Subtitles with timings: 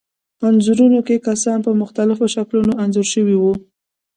[0.47, 3.53] انځورونو کې کسان په مختلفو شکلونو انځور شوي وو.